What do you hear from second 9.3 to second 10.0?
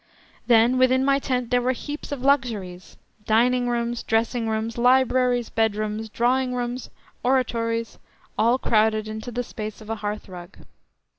the space of a